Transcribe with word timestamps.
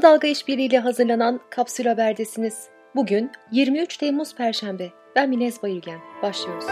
Kısa 0.00 0.12
Dalga 0.12 0.28
işbirliğiyle 0.28 0.78
hazırlanan 0.78 1.40
Kapsül 1.50 1.86
Haber'desiniz. 1.86 2.68
Bugün 2.96 3.30
23 3.52 3.96
Temmuz 3.96 4.34
Perşembe. 4.34 4.90
Ben 5.16 5.28
Minez 5.28 5.62
Bayülgen. 5.62 5.98
Başlıyoruz. 6.22 6.64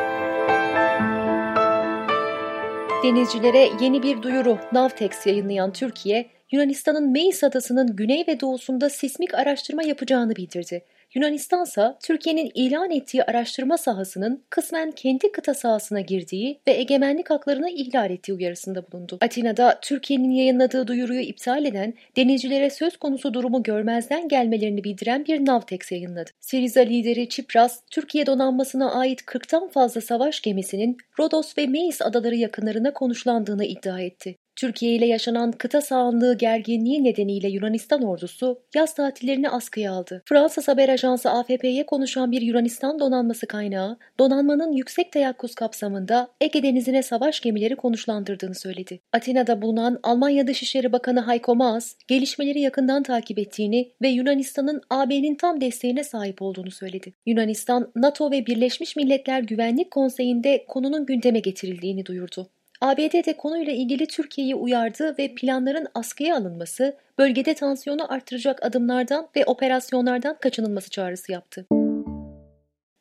Denizcilere 3.05 3.69
yeni 3.81 4.03
bir 4.03 4.23
duyuru 4.23 4.59
Navtex 4.73 5.27
yayınlayan 5.27 5.73
Türkiye, 5.73 6.31
Yunanistan'ın 6.53 7.13
Meis 7.13 7.45
adasının 7.45 7.97
güney 7.97 8.25
ve 8.29 8.41
doğusunda 8.41 8.91
sismik 8.91 9.35
araştırma 9.35 9.83
yapacağını 9.83 10.37
bildirdi. 10.37 10.85
Yunanistan 11.15 11.63
ise 11.63 11.95
Türkiye'nin 12.03 12.51
ilan 12.55 12.91
ettiği 12.91 13.25
araştırma 13.25 13.79
sahasının 13.79 14.45
kısmen 14.51 14.91
kendi 14.91 15.33
kıta 15.33 15.55
sahasına 15.55 16.01
girdiği 16.01 16.61
ve 16.69 16.73
egemenlik 16.73 17.31
haklarını 17.31 17.71
ihlal 17.71 18.11
ettiği 18.11 18.33
uyarısında 18.33 18.93
bulundu. 18.93 19.19
Atina'da 19.21 19.79
Türkiye'nin 19.83 20.31
yayınladığı 20.31 20.87
duyuruyu 20.87 21.21
iptal 21.21 21.65
eden, 21.65 21.95
denizcilere 22.17 22.71
söz 22.71 22.97
konusu 22.97 23.35
durumu 23.35 23.63
görmezden 23.63 24.29
gelmelerini 24.29 24.85
bildiren 24.85 25.25
bir 25.27 25.47
Navtex 25.47 25.93
yayınladı. 25.93 26.31
Siriza 26.41 26.81
lideri 26.81 27.29
Çipras, 27.29 27.81
Türkiye 27.91 28.27
donanmasına 28.27 28.93
ait 28.93 29.21
40'tan 29.21 29.71
fazla 29.71 30.01
savaş 30.01 30.41
gemisinin 30.41 30.97
Rodos 31.19 31.59
ve 31.59 31.67
Meis 31.67 32.03
adaları 32.03 32.35
yakınlarına 32.35 32.93
konuşlandığını 32.93 33.65
iddia 33.65 34.01
etti. 34.01 34.37
Türkiye 34.59 34.95
ile 34.95 35.07
yaşanan 35.07 35.53
kıta 35.53 35.81
sahanlığı 35.81 36.39
gerginliği 36.39 37.05
nedeniyle 37.05 37.49
Yunanistan 37.49 38.03
ordusu 38.03 38.61
yaz 38.75 38.95
tatillerini 38.95 39.51
askıya 39.51 39.93
aldı. 39.93 40.23
Fransız 40.25 40.69
haber 40.69 40.89
ajansı 40.89 41.31
AFP'ye 41.31 41.87
konuşan 41.87 42.33
bir 42.33 42.43
Yunanistan 42.43 42.99
donanması 42.99 43.47
kaynağı, 43.47 43.99
donanmanın 44.21 44.73
yüksek 44.73 45.13
teyakkuz 45.13 45.55
kapsamında 45.55 46.29
Ege 46.41 46.63
Denizi'ne 46.63 47.03
savaş 47.03 47.41
gemileri 47.41 47.77
konuşlandırdığını 47.77 48.55
söyledi. 48.55 49.01
Atina'da 49.13 49.63
bulunan 49.63 50.01
Almanya 50.03 50.47
Dışişleri 50.47 50.93
Bakanı 50.93 51.29
Heiko 51.29 51.55
Maas, 51.57 51.95
gelişmeleri 52.09 52.61
yakından 52.61 53.03
takip 53.03 53.39
ettiğini 53.39 53.93
ve 54.03 54.09
Yunanistan'ın 54.09 54.83
AB'nin 54.91 55.35
tam 55.35 55.61
desteğine 55.61 56.05
sahip 56.05 56.43
olduğunu 56.43 56.71
söyledi. 56.71 57.13
Yunanistan, 57.27 57.93
NATO 57.97 58.31
ve 58.31 58.47
Birleşmiş 58.47 58.97
Milletler 58.97 59.43
Güvenlik 59.43 59.91
Konseyi'nde 59.91 60.65
konunun 60.69 61.07
gündeme 61.07 61.39
getirildiğini 61.39 62.07
duyurdu. 62.07 62.51
ABD 62.81 63.27
de 63.27 63.37
konuyla 63.37 63.73
ilgili 63.73 64.07
Türkiye'yi 64.07 64.55
uyardı 64.55 65.15
ve 65.19 65.35
planların 65.35 65.87
askıya 65.95 66.37
alınması, 66.37 66.97
bölgede 67.19 67.55
tansiyonu 67.55 68.13
artıracak 68.13 68.67
adımlardan 68.67 69.29
ve 69.37 69.45
operasyonlardan 69.45 70.37
kaçınılması 70.41 70.91
çağrısı 70.91 71.33
yaptı. 71.33 71.78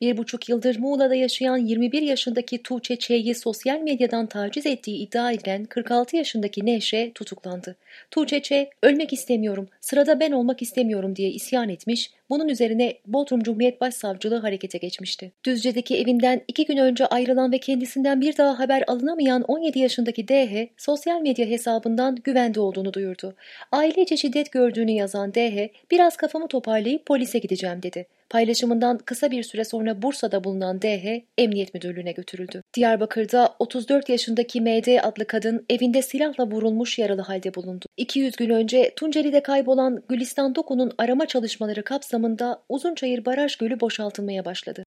Bir 0.01 0.17
buçuk 0.17 0.49
yıldır 0.49 0.79
Muğla'da 0.79 1.15
yaşayan 1.15 1.57
21 1.57 2.01
yaşındaki 2.01 2.63
Tuğçe 2.63 2.95
Ç'yi 2.95 3.35
sosyal 3.35 3.79
medyadan 3.79 4.27
taciz 4.27 4.65
ettiği 4.65 4.97
iddia 4.97 5.31
edilen 5.31 5.65
46 5.65 6.17
yaşındaki 6.17 6.65
Neşe 6.65 7.11
tutuklandı. 7.15 7.75
Tuğçe 8.11 8.41
Ç, 8.41 8.51
ölmek 8.83 9.13
istemiyorum, 9.13 9.67
sırada 9.81 10.19
ben 10.19 10.31
olmak 10.31 10.61
istemiyorum 10.61 11.15
diye 11.15 11.29
isyan 11.29 11.69
etmiş, 11.69 12.11
bunun 12.29 12.47
üzerine 12.47 12.97
Bodrum 13.07 13.43
Cumhuriyet 13.43 13.81
Başsavcılığı 13.81 14.37
harekete 14.37 14.77
geçmişti. 14.77 15.31
Düzce'deki 15.43 15.97
evinden 15.97 16.41
iki 16.47 16.65
gün 16.65 16.77
önce 16.77 17.05
ayrılan 17.05 17.51
ve 17.51 17.57
kendisinden 17.57 18.21
bir 18.21 18.37
daha 18.37 18.59
haber 18.59 18.83
alınamayan 18.87 19.41
17 19.41 19.79
yaşındaki 19.79 20.27
DH, 20.27 20.67
sosyal 20.77 21.21
medya 21.21 21.45
hesabından 21.45 22.15
güvende 22.15 22.59
olduğunu 22.59 22.93
duyurdu. 22.93 23.35
Ailece 23.71 24.17
şiddet 24.17 24.51
gördüğünü 24.51 24.91
yazan 24.91 25.33
DH, 25.33 25.69
biraz 25.91 26.17
kafamı 26.17 26.47
toparlayıp 26.47 27.05
polise 27.05 27.39
gideceğim 27.39 27.83
dedi. 27.83 28.16
Paylaşımından 28.29 28.97
kısa 28.97 29.31
bir 29.31 29.43
süre 29.43 29.63
sonra 29.63 30.01
Bursa'da 30.01 30.43
bulunan 30.43 30.81
DH 30.81 31.21
emniyet 31.37 31.73
müdürlüğüne 31.73 32.11
götürüldü. 32.11 32.61
Diyarbakır'da 32.73 33.55
34 33.59 34.09
yaşındaki 34.09 34.61
MD 34.61 35.03
adlı 35.03 35.27
kadın 35.27 35.65
evinde 35.69 36.01
silahla 36.01 36.47
vurulmuş 36.47 36.99
yaralı 36.99 37.21
halde 37.21 37.55
bulundu. 37.55 37.85
200 37.97 38.35
gün 38.35 38.49
önce 38.49 38.93
Tunceli'de 38.95 39.43
kaybolan 39.43 40.03
Gülistan 40.09 40.55
Doku'nun 40.55 40.91
arama 40.97 41.25
çalışmaları 41.25 41.83
kapsamında 41.83 42.61
Uzunçayır 42.69 43.25
Baraj 43.25 43.55
Gölü 43.55 43.79
boşaltılmaya 43.79 44.45
başladı. 44.45 44.83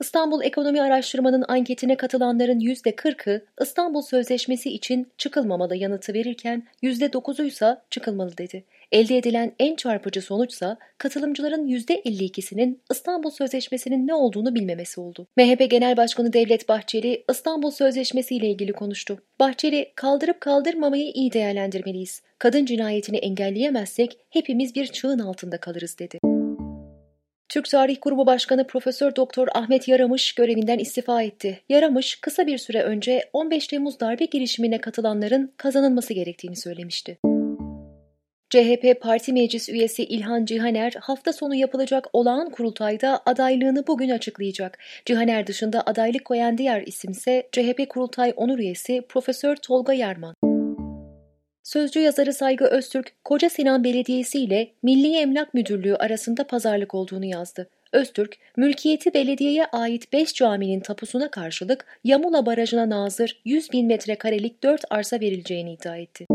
İstanbul 0.00 0.42
Ekonomi 0.42 0.82
Araştırma'nın 0.82 1.44
anketine 1.48 1.96
katılanların 1.96 2.60
%40'ı 2.60 3.44
İstanbul 3.62 4.02
Sözleşmesi 4.02 4.70
için 4.70 5.12
çıkılmamalı 5.18 5.76
yanıtı 5.76 6.14
verirken 6.14 6.66
%9'u 6.82 7.44
ise 7.44 7.76
çıkılmalı 7.90 8.38
dedi. 8.38 8.64
Elde 8.92 9.16
edilen 9.18 9.52
en 9.58 9.76
çarpıcı 9.76 10.22
sonuçsa 10.22 10.76
katılımcıların 10.98 11.66
%52'sinin 11.66 12.82
İstanbul 12.90 13.30
Sözleşmesi'nin 13.30 14.06
ne 14.06 14.14
olduğunu 14.14 14.54
bilmemesi 14.54 15.00
oldu. 15.00 15.26
MHP 15.36 15.70
Genel 15.70 15.96
Başkanı 15.96 16.32
Devlet 16.32 16.68
Bahçeli 16.68 17.24
İstanbul 17.30 17.70
Sözleşmesi 17.70 18.36
ile 18.36 18.50
ilgili 18.50 18.72
konuştu. 18.72 19.22
Bahçeli, 19.40 19.92
kaldırıp 19.94 20.40
kaldırmamayı 20.40 21.10
iyi 21.14 21.32
değerlendirmeliyiz. 21.32 22.22
Kadın 22.38 22.66
cinayetini 22.66 23.16
engelleyemezsek 23.16 24.18
hepimiz 24.30 24.74
bir 24.74 24.86
çığın 24.86 25.18
altında 25.18 25.58
kalırız 25.58 25.98
dedi. 25.98 26.18
Türk 27.48 27.70
Tarih 27.70 27.96
Kurumu 28.00 28.26
Başkanı 28.26 28.66
Profesör 28.66 29.16
Doktor 29.16 29.48
Ahmet 29.54 29.88
Yaramış 29.88 30.32
görevinden 30.32 30.78
istifa 30.78 31.22
etti. 31.22 31.60
Yaramış 31.68 32.20
kısa 32.20 32.46
bir 32.46 32.58
süre 32.58 32.82
önce 32.82 33.30
15 33.32 33.66
Temmuz 33.66 34.00
darbe 34.00 34.24
girişimine 34.24 34.80
katılanların 34.80 35.52
kazanılması 35.56 36.14
gerektiğini 36.14 36.56
söylemişti. 36.56 37.18
CHP 38.54 39.00
Parti 39.00 39.32
Meclis 39.32 39.68
üyesi 39.68 40.04
İlhan 40.04 40.44
Cihaner 40.44 40.92
hafta 41.00 41.32
sonu 41.32 41.54
yapılacak 41.54 42.06
olağan 42.12 42.50
kurultayda 42.50 43.22
adaylığını 43.26 43.86
bugün 43.86 44.10
açıklayacak. 44.10 44.78
Cihaner 45.04 45.46
dışında 45.46 45.82
adaylık 45.86 46.24
koyan 46.24 46.58
diğer 46.58 46.82
isimse 46.82 47.48
CHP 47.52 47.88
Kurultay 47.88 48.32
Onur 48.36 48.58
üyesi 48.58 49.02
Profesör 49.08 49.56
Tolga 49.56 49.92
Yarman. 49.92 50.34
Sözcü 51.62 52.00
yazarı 52.00 52.32
Saygı 52.32 52.64
Öztürk, 52.64 53.12
Koca 53.24 53.48
Sinan 53.48 53.84
Belediyesi 53.84 54.38
ile 54.38 54.70
Milli 54.82 55.16
Emlak 55.16 55.54
Müdürlüğü 55.54 55.96
arasında 55.96 56.46
pazarlık 56.46 56.94
olduğunu 56.94 57.24
yazdı. 57.24 57.68
Öztürk, 57.92 58.36
mülkiyeti 58.56 59.14
belediyeye 59.14 59.66
ait 59.66 60.12
5 60.12 60.34
caminin 60.34 60.80
tapusuna 60.80 61.30
karşılık 61.30 61.86
Yamula 62.04 62.46
Barajı'na 62.46 62.90
nazır 62.90 63.40
100 63.44 63.72
bin 63.72 63.86
metrekarelik 63.86 64.62
4 64.62 64.84
arsa 64.90 65.20
verileceğini 65.20 65.72
iddia 65.72 65.96
etti. 65.96 66.26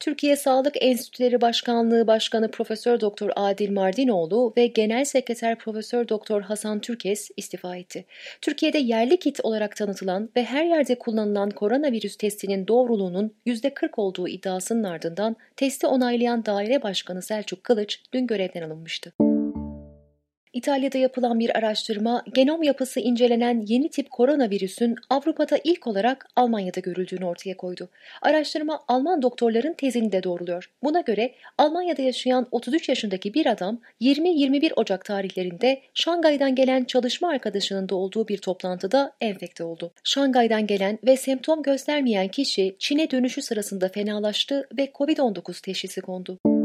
Türkiye 0.00 0.36
Sağlık 0.36 0.74
Enstitüleri 0.80 1.40
Başkanlığı 1.40 2.06
Başkanı 2.06 2.50
Profesör 2.50 3.00
Doktor 3.00 3.30
Adil 3.36 3.70
Mardinoğlu 3.72 4.52
ve 4.56 4.66
Genel 4.66 5.04
Sekreter 5.04 5.58
Profesör 5.58 6.08
Doktor 6.08 6.42
Hasan 6.42 6.80
Türkes 6.80 7.30
istifa 7.36 7.76
etti. 7.76 8.04
Türkiye'de 8.40 8.78
yerli 8.78 9.18
kit 9.18 9.40
olarak 9.42 9.76
tanıtılan 9.76 10.30
ve 10.36 10.44
her 10.44 10.64
yerde 10.64 10.98
kullanılan 10.98 11.50
koronavirüs 11.50 12.16
testinin 12.16 12.66
doğruluğunun 12.68 13.34
%40 13.46 13.90
olduğu 13.96 14.28
iddiasının 14.28 14.84
ardından 14.84 15.36
testi 15.56 15.86
onaylayan 15.86 16.46
daire 16.46 16.82
başkanı 16.82 17.22
Selçuk 17.22 17.64
Kılıç 17.64 18.02
dün 18.12 18.26
görevden 18.26 18.62
alınmıştı. 18.62 19.25
İtalya'da 20.56 20.98
yapılan 20.98 21.38
bir 21.38 21.58
araştırma, 21.58 22.22
genom 22.34 22.62
yapısı 22.62 23.00
incelenen 23.00 23.64
yeni 23.66 23.88
tip 23.88 24.10
koronavirüsün 24.10 24.96
Avrupa'da 25.10 25.58
ilk 25.64 25.86
olarak 25.86 26.28
Almanya'da 26.36 26.80
görüldüğünü 26.80 27.24
ortaya 27.24 27.56
koydu. 27.56 27.88
Araştırma 28.22 28.80
Alman 28.88 29.22
doktorların 29.22 29.72
tezini 29.72 30.12
de 30.12 30.22
doğruluyor. 30.22 30.70
Buna 30.82 31.00
göre 31.00 31.34
Almanya'da 31.58 32.02
yaşayan 32.02 32.46
33 32.50 32.88
yaşındaki 32.88 33.34
bir 33.34 33.46
adam 33.46 33.80
20-21 34.00 34.72
Ocak 34.76 35.04
tarihlerinde 35.04 35.80
Şangay'dan 35.94 36.54
gelen 36.54 36.84
çalışma 36.84 37.28
arkadaşının 37.28 37.88
da 37.88 37.94
olduğu 37.94 38.28
bir 38.28 38.38
toplantıda 38.38 39.12
enfekte 39.20 39.64
oldu. 39.64 39.92
Şangay'dan 40.04 40.66
gelen 40.66 40.98
ve 41.06 41.16
semptom 41.16 41.62
göstermeyen 41.62 42.28
kişi 42.28 42.76
Çin'e 42.78 43.10
dönüşü 43.10 43.42
sırasında 43.42 43.88
fenalaştı 43.88 44.68
ve 44.78 44.90
COVID-19 44.94 45.62
teşhisi 45.62 46.00
kondu. 46.00 46.55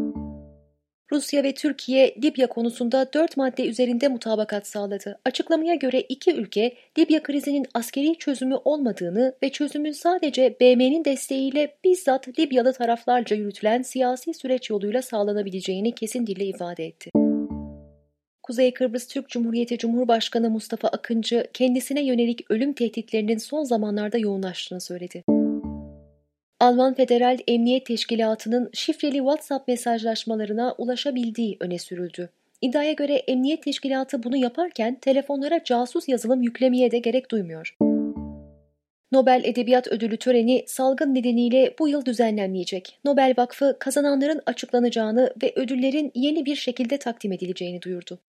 Rusya 1.11 1.43
ve 1.43 1.53
Türkiye 1.53 2.15
Libya 2.23 2.47
konusunda 2.47 3.13
dört 3.13 3.37
madde 3.37 3.67
üzerinde 3.67 4.07
mutabakat 4.07 4.67
sağladı. 4.67 5.19
Açıklamaya 5.25 5.75
göre 5.75 6.01
iki 6.01 6.33
ülke 6.33 6.73
Libya 6.99 7.23
krizinin 7.23 7.65
askeri 7.73 8.17
çözümü 8.17 8.55
olmadığını 8.55 9.35
ve 9.43 9.49
çözümün 9.49 9.91
sadece 9.91 10.55
BM'nin 10.61 11.05
desteğiyle 11.05 11.75
bizzat 11.83 12.39
Libyalı 12.39 12.73
taraflarca 12.73 13.35
yürütülen 13.35 13.81
siyasi 13.81 14.33
süreç 14.33 14.69
yoluyla 14.69 15.01
sağlanabileceğini 15.01 15.95
kesin 15.95 16.27
dille 16.27 16.45
ifade 16.45 16.85
etti. 16.85 17.11
Kuzey 18.43 18.73
Kıbrıs 18.73 19.07
Türk 19.07 19.29
Cumhuriyeti 19.29 19.77
Cumhurbaşkanı 19.77 20.49
Mustafa 20.49 20.87
Akıncı 20.87 21.47
kendisine 21.53 22.05
yönelik 22.05 22.51
ölüm 22.51 22.73
tehditlerinin 22.73 23.37
son 23.37 23.63
zamanlarda 23.63 24.17
yoğunlaştığını 24.17 24.81
söyledi. 24.81 25.23
Alman 26.61 26.93
Federal 26.93 27.37
Emniyet 27.47 27.85
Teşkilatı'nın 27.85 28.69
şifreli 28.73 29.17
WhatsApp 29.17 29.67
mesajlaşmalarına 29.67 30.75
ulaşabildiği 30.77 31.57
öne 31.59 31.77
sürüldü. 31.77 32.29
İddiaya 32.61 32.91
göre 32.91 33.13
Emniyet 33.13 33.63
Teşkilatı 33.63 34.23
bunu 34.23 34.37
yaparken 34.37 34.99
telefonlara 34.99 35.63
casus 35.63 36.09
yazılım 36.09 36.41
yüklemeye 36.41 36.91
de 36.91 36.99
gerek 36.99 37.31
duymuyor. 37.31 37.77
Nobel 39.11 39.41
Edebiyat 39.43 39.87
Ödülü 39.87 40.17
töreni 40.17 40.63
salgın 40.67 41.15
nedeniyle 41.15 41.75
bu 41.79 41.87
yıl 41.87 42.05
düzenlenmeyecek. 42.05 42.99
Nobel 43.05 43.33
Vakfı 43.37 43.77
kazananların 43.79 44.41
açıklanacağını 44.45 45.33
ve 45.43 45.53
ödüllerin 45.55 46.11
yeni 46.15 46.45
bir 46.45 46.55
şekilde 46.55 46.97
takdim 46.97 47.31
edileceğini 47.31 47.81
duyurdu. 47.81 48.19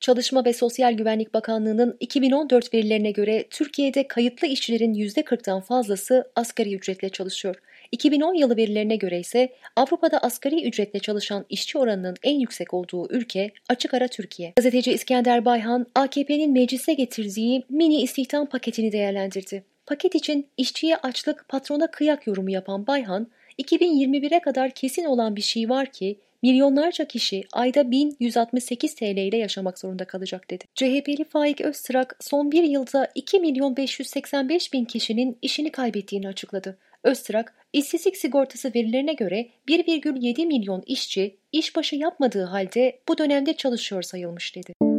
Çalışma 0.00 0.44
ve 0.44 0.52
Sosyal 0.52 0.92
Güvenlik 0.92 1.34
Bakanlığı'nın 1.34 1.96
2014 2.00 2.74
verilerine 2.74 3.10
göre 3.10 3.44
Türkiye'de 3.50 4.08
kayıtlı 4.08 4.46
işçilerin 4.46 4.94
%40'tan 4.94 5.62
fazlası 5.62 6.30
asgari 6.36 6.74
ücretle 6.74 7.08
çalışıyor. 7.08 7.56
2010 7.92 8.34
yılı 8.34 8.56
verilerine 8.56 8.96
göre 8.96 9.20
ise 9.20 9.52
Avrupa'da 9.76 10.18
asgari 10.18 10.68
ücretle 10.68 10.98
çalışan 10.98 11.46
işçi 11.48 11.78
oranının 11.78 12.16
en 12.22 12.38
yüksek 12.38 12.74
olduğu 12.74 13.12
ülke 13.12 13.50
açık 13.68 13.94
ara 13.94 14.08
Türkiye. 14.08 14.52
Gazeteci 14.56 14.92
İskender 14.92 15.44
Bayhan, 15.44 15.86
AKP'nin 15.94 16.52
meclise 16.52 16.94
getirdiği 16.94 17.64
mini 17.68 18.02
istihdam 18.02 18.46
paketini 18.46 18.92
değerlendirdi. 18.92 19.64
Paket 19.86 20.14
için 20.14 20.46
işçiye 20.56 20.96
açlık, 20.96 21.48
patrona 21.48 21.86
kıyak 21.86 22.26
yorumu 22.26 22.50
yapan 22.50 22.86
Bayhan, 22.86 23.26
2021'e 23.62 24.40
kadar 24.40 24.70
kesin 24.70 25.04
olan 25.04 25.36
bir 25.36 25.42
şey 25.42 25.68
var 25.68 25.92
ki 25.92 26.18
milyonlarca 26.42 27.04
kişi 27.04 27.44
ayda 27.52 27.90
1168 27.90 28.94
TL 28.94 29.16
ile 29.16 29.36
yaşamak 29.36 29.78
zorunda 29.78 30.04
kalacak 30.04 30.50
dedi. 30.50 30.64
CHP'li 30.74 31.24
Faik 31.24 31.60
Öztrak 31.60 32.16
son 32.20 32.52
bir 32.52 32.62
yılda 32.62 33.08
2 33.14 33.40
milyon 33.40 33.76
585 33.76 34.72
bin 34.72 34.84
kişinin 34.84 35.38
işini 35.42 35.72
kaybettiğini 35.72 36.28
açıkladı. 36.28 36.78
Öztrak, 37.04 37.54
işsizlik 37.72 38.16
sigortası 38.16 38.72
verilerine 38.74 39.12
göre 39.12 39.48
1,7 39.68 40.46
milyon 40.46 40.82
işçi 40.86 41.36
işbaşı 41.52 41.96
yapmadığı 41.96 42.44
halde 42.44 42.98
bu 43.08 43.18
dönemde 43.18 43.52
çalışıyor 43.52 44.02
sayılmış 44.02 44.56
dedi. 44.56 44.89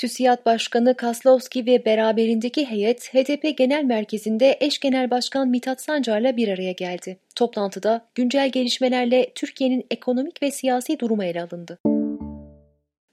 TÜSİAD 0.00 0.46
Başkanı 0.46 0.96
Kaslovski 0.96 1.66
ve 1.66 1.84
beraberindeki 1.84 2.66
heyet 2.66 3.14
HDP 3.14 3.58
Genel 3.58 3.84
Merkezi'nde 3.84 4.56
eş 4.60 4.78
genel 4.78 5.10
başkan 5.10 5.48
Mithat 5.48 5.80
Sancar'la 5.80 6.36
bir 6.36 6.48
araya 6.48 6.72
geldi. 6.72 7.18
Toplantıda 7.34 8.06
güncel 8.14 8.50
gelişmelerle 8.50 9.32
Türkiye'nin 9.34 9.86
ekonomik 9.90 10.42
ve 10.42 10.50
siyasi 10.50 10.98
durumu 10.98 11.24
ele 11.24 11.42
alındı. 11.42 11.78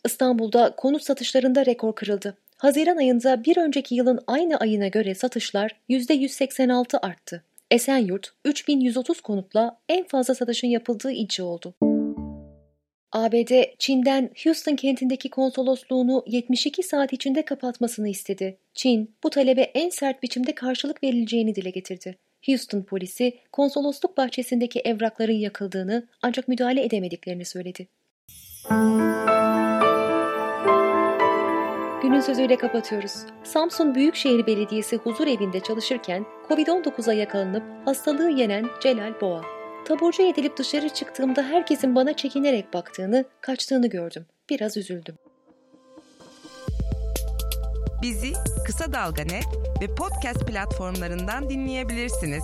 İstanbul'da 0.06 0.75
konut 0.78 1.04
satışlarında 1.04 1.66
rekor 1.66 1.95
kırıldı. 1.95 2.38
Haziran 2.57 2.98
ayında 2.98 3.44
bir 3.44 3.57
önceki 3.57 3.95
yılın 3.95 4.19
aynı 4.28 4.57
ayına 4.57 4.88
göre 4.88 5.16
satışlar 5.16 5.72
%186 5.90 7.00
arttı. 7.00 7.44
Esenyurt 7.72 8.31
3130 8.45 9.22
konutla 9.22 9.78
en 9.90 10.04
fazla 10.04 10.36
satışın 10.36 10.68
yapıldığı 10.68 11.12
ilçe 11.12 11.44
oldu. 11.44 11.74
ABD, 13.12 13.63
Çin'den 13.80 14.30
Houston 14.44 14.75
kentindeki 14.75 15.30
konsolosluğunu 15.30 16.24
72 16.27 16.83
saat 16.83 17.13
içinde 17.13 17.45
kapatmasını 17.45 18.09
istedi. 18.09 18.57
Çin, 18.74 19.15
bu 19.24 19.30
talebe 19.30 19.62
en 19.62 19.89
sert 19.89 20.24
biçimde 20.24 20.56
karşılık 20.56 21.04
verileceğini 21.04 21.56
dile 21.56 21.69
getirdi. 21.69 22.18
Houston 22.45 22.81
polisi 22.81 23.33
konsolosluk 23.51 24.18
bahçesindeki 24.18 24.80
evrakların 24.80 25.33
yakıldığını 25.33 26.07
ancak 26.21 26.48
müdahale 26.48 26.83
edemediklerini 26.83 27.45
söyledi. 27.45 27.88
Günün 32.01 32.19
sözüyle 32.19 32.57
kapatıyoruz. 32.57 33.13
Samsun 33.44 33.95
Büyükşehir 33.95 34.48
Belediyesi 34.48 34.98
huzur 34.98 35.27
evinde 35.27 35.59
çalışırken 35.59 36.25
Covid-19'a 36.50 37.13
yakalanıp 37.13 37.63
hastalığı 37.88 38.30
yenen 38.30 38.65
Celal 38.83 39.21
Boğa. 39.21 39.56
Taburcu 39.88 40.24
edilip 40.24 40.57
dışarı 40.57 40.89
çıktığımda 40.89 41.44
herkesin 41.44 41.95
bana 41.95 42.13
çekinerek 42.13 42.74
baktığını, 42.74 43.25
kaçtığını 43.42 43.89
gördüm. 43.89 44.25
Biraz 44.50 44.78
üzüldüm. 44.78 45.16
Bizi 48.01 48.34
Kısa 48.66 48.94
Dalga 48.94 49.24
Net 49.24 49.45
ve 49.81 49.95
podcast 49.95 50.48
platformlarından 50.48 51.50
dinleyebilirsiniz. 51.50 52.44